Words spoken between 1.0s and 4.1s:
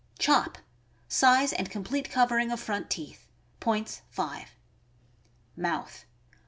Size and complete covering of front teeth. Points,